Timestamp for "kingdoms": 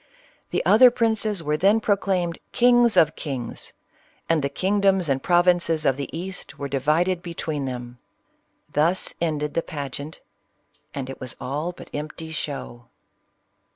4.49-5.07